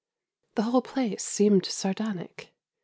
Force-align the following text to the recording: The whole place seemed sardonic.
The 0.55 0.63
whole 0.63 0.81
place 0.81 1.23
seemed 1.23 1.67
sardonic. 1.67 2.55